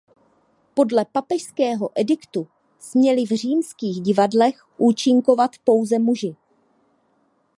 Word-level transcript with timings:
Podle 0.73 1.05
papežského 1.05 1.89
ediktu 1.95 2.47
směli 2.79 3.25
v 3.25 3.29
římských 3.29 4.01
divadlech 4.01 4.65
účinkovat 4.77 5.51
pouze 5.63 5.99
muži. 5.99 6.35